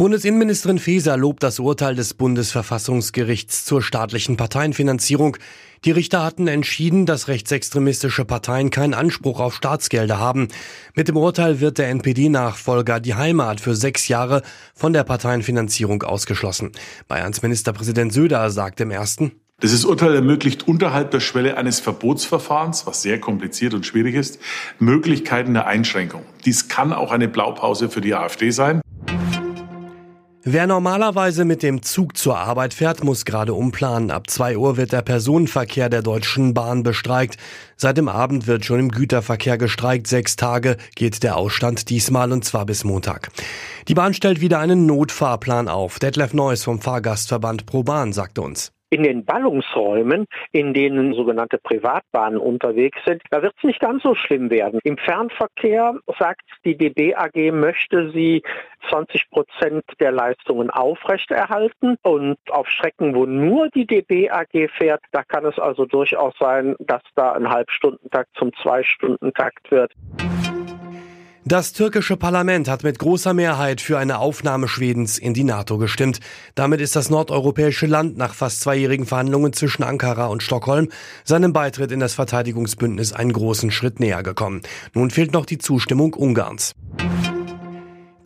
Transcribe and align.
Bundesinnenministerin 0.00 0.78
Faeser 0.78 1.18
lobt 1.18 1.42
das 1.42 1.58
Urteil 1.58 1.94
des 1.94 2.14
Bundesverfassungsgerichts 2.14 3.66
zur 3.66 3.82
staatlichen 3.82 4.38
Parteienfinanzierung. 4.38 5.36
Die 5.84 5.90
Richter 5.90 6.24
hatten 6.24 6.48
entschieden, 6.48 7.04
dass 7.04 7.28
rechtsextremistische 7.28 8.24
Parteien 8.24 8.70
keinen 8.70 8.94
Anspruch 8.94 9.40
auf 9.40 9.54
Staatsgelder 9.54 10.18
haben. 10.18 10.48
Mit 10.94 11.08
dem 11.08 11.18
Urteil 11.18 11.60
wird 11.60 11.76
der 11.76 11.90
NPD-Nachfolger 11.90 12.98
die 12.98 13.14
Heimat 13.14 13.60
für 13.60 13.74
sechs 13.74 14.08
Jahre 14.08 14.40
von 14.74 14.94
der 14.94 15.04
Parteienfinanzierung 15.04 16.02
ausgeschlossen. 16.02 16.72
Bayerns 17.06 17.42
Ministerpräsident 17.42 18.10
Söder 18.10 18.48
sagt 18.48 18.80
im 18.80 18.90
ersten, 18.90 19.32
dieses 19.62 19.84
Urteil 19.84 20.14
ermöglicht 20.14 20.66
unterhalb 20.66 21.10
der 21.10 21.20
Schwelle 21.20 21.58
eines 21.58 21.78
Verbotsverfahrens, 21.78 22.86
was 22.86 23.02
sehr 23.02 23.20
kompliziert 23.20 23.74
und 23.74 23.84
schwierig 23.84 24.14
ist, 24.14 24.38
Möglichkeiten 24.78 25.52
der 25.52 25.66
Einschränkung. 25.66 26.22
Dies 26.46 26.68
kann 26.68 26.94
auch 26.94 27.12
eine 27.12 27.28
Blaupause 27.28 27.90
für 27.90 28.00
die 28.00 28.14
AfD 28.14 28.50
sein. 28.50 28.80
Wer 30.42 30.66
normalerweise 30.66 31.44
mit 31.44 31.62
dem 31.62 31.82
Zug 31.82 32.16
zur 32.16 32.38
Arbeit 32.38 32.72
fährt, 32.72 33.04
muss 33.04 33.26
gerade 33.26 33.52
umplanen. 33.52 34.10
Ab 34.10 34.30
zwei 34.30 34.56
Uhr 34.56 34.78
wird 34.78 34.90
der 34.90 35.02
Personenverkehr 35.02 35.90
der 35.90 36.00
Deutschen 36.00 36.54
Bahn 36.54 36.82
bestreikt. 36.82 37.36
Seit 37.76 37.98
dem 37.98 38.08
Abend 38.08 38.46
wird 38.46 38.64
schon 38.64 38.80
im 38.80 38.90
Güterverkehr 38.90 39.58
gestreikt. 39.58 40.06
Sechs 40.06 40.36
Tage 40.36 40.78
geht 40.94 41.22
der 41.22 41.36
Ausstand 41.36 41.90
diesmal 41.90 42.32
und 42.32 42.46
zwar 42.46 42.64
bis 42.64 42.84
Montag. 42.84 43.30
Die 43.88 43.94
Bahn 43.94 44.14
stellt 44.14 44.40
wieder 44.40 44.60
einen 44.60 44.86
Notfahrplan 44.86 45.68
auf. 45.68 45.98
Detlef 45.98 46.32
Neuss 46.32 46.64
vom 46.64 46.80
Fahrgastverband 46.80 47.66
ProBahn 47.66 48.14
sagte 48.14 48.40
uns. 48.40 48.72
In 48.90 49.04
den 49.04 49.24
Ballungsräumen, 49.24 50.26
in 50.50 50.74
denen 50.74 51.14
sogenannte 51.14 51.58
Privatbahnen 51.58 52.40
unterwegs 52.40 52.98
sind, 53.06 53.22
da 53.30 53.40
wird 53.40 53.54
es 53.56 53.64
nicht 53.64 53.78
ganz 53.78 54.02
so 54.02 54.16
schlimm 54.16 54.50
werden. 54.50 54.80
Im 54.82 54.98
Fernverkehr 54.98 55.94
sagt 56.18 56.42
die 56.64 56.76
DB 56.76 57.14
AG, 57.14 57.52
möchte 57.52 58.10
sie 58.10 58.42
20 58.88 59.30
Prozent 59.30 59.84
der 60.00 60.10
Leistungen 60.10 60.70
aufrechterhalten 60.70 61.96
und 62.02 62.38
auf 62.50 62.68
Strecken, 62.68 63.14
wo 63.14 63.26
nur 63.26 63.68
die 63.68 63.86
DB 63.86 64.28
AG 64.28 64.68
fährt, 64.76 65.02
da 65.12 65.22
kann 65.22 65.44
es 65.44 65.58
also 65.58 65.86
durchaus 65.86 66.34
sein, 66.40 66.74
dass 66.80 67.02
da 67.14 67.32
ein 67.32 67.48
Halbstundentakt 67.48 68.30
zum 68.36 68.52
Zwei-Stunden-Takt 68.54 69.70
wird. 69.70 69.92
Das 71.46 71.72
türkische 71.72 72.18
Parlament 72.18 72.68
hat 72.68 72.84
mit 72.84 72.98
großer 72.98 73.32
Mehrheit 73.32 73.80
für 73.80 73.98
eine 73.98 74.18
Aufnahme 74.18 74.68
Schwedens 74.68 75.16
in 75.16 75.32
die 75.32 75.42
NATO 75.42 75.78
gestimmt. 75.78 76.20
Damit 76.54 76.82
ist 76.82 76.96
das 76.96 77.08
nordeuropäische 77.08 77.86
Land 77.86 78.18
nach 78.18 78.34
fast 78.34 78.60
zweijährigen 78.60 79.06
Verhandlungen 79.06 79.54
zwischen 79.54 79.82
Ankara 79.82 80.26
und 80.26 80.42
Stockholm 80.42 80.90
seinem 81.24 81.54
Beitritt 81.54 81.92
in 81.92 82.00
das 82.00 82.12
Verteidigungsbündnis 82.12 83.14
einen 83.14 83.32
großen 83.32 83.70
Schritt 83.70 84.00
näher 84.00 84.22
gekommen. 84.22 84.60
Nun 84.92 85.10
fehlt 85.10 85.32
noch 85.32 85.46
die 85.46 85.58
Zustimmung 85.58 86.12
Ungarns. 86.12 86.74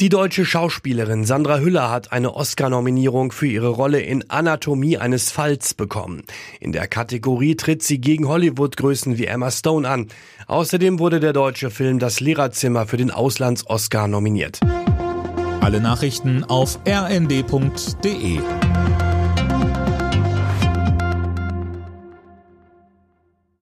Die 0.00 0.08
deutsche 0.08 0.44
Schauspielerin 0.44 1.24
Sandra 1.24 1.60
Hüller 1.60 1.88
hat 1.88 2.10
eine 2.10 2.34
Oscar-Nominierung 2.34 3.30
für 3.30 3.46
ihre 3.46 3.68
Rolle 3.68 4.00
in 4.00 4.28
Anatomie 4.28 4.98
eines 4.98 5.30
Falls 5.30 5.72
bekommen. 5.72 6.24
In 6.58 6.72
der 6.72 6.88
Kategorie 6.88 7.54
tritt 7.54 7.84
sie 7.84 8.00
gegen 8.00 8.26
Hollywood-Größen 8.26 9.18
wie 9.18 9.26
Emma 9.26 9.52
Stone 9.52 9.88
an. 9.88 10.08
Außerdem 10.48 10.98
wurde 10.98 11.20
der 11.20 11.32
deutsche 11.32 11.70
Film 11.70 12.00
Das 12.00 12.18
Lehrerzimmer 12.18 12.86
für 12.86 12.96
den 12.96 13.12
Auslands-Oscar 13.12 14.08
nominiert. 14.08 14.58
Alle 15.60 15.80
Nachrichten 15.80 16.42
auf 16.42 16.80
rnd.de 16.86 18.40